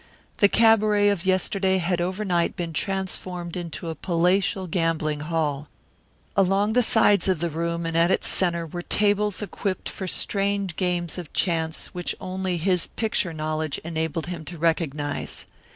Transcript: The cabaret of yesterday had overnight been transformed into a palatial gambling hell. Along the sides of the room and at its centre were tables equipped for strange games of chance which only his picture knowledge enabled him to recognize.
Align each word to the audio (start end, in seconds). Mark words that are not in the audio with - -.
The 0.37 0.49
cabaret 0.49 1.09
of 1.09 1.27
yesterday 1.27 1.77
had 1.77 2.01
overnight 2.01 2.55
been 2.55 2.73
transformed 2.73 3.55
into 3.55 3.87
a 3.87 3.93
palatial 3.93 4.65
gambling 4.65 5.19
hell. 5.19 5.67
Along 6.35 6.73
the 6.73 6.81
sides 6.81 7.27
of 7.27 7.37
the 7.39 7.51
room 7.51 7.85
and 7.85 7.95
at 7.95 8.09
its 8.09 8.27
centre 8.27 8.65
were 8.65 8.81
tables 8.81 9.43
equipped 9.43 9.87
for 9.89 10.07
strange 10.07 10.75
games 10.75 11.19
of 11.19 11.31
chance 11.33 11.93
which 11.93 12.15
only 12.19 12.57
his 12.57 12.87
picture 12.87 13.31
knowledge 13.31 13.77
enabled 13.83 14.25
him 14.25 14.43
to 14.45 14.57
recognize. 14.57 15.45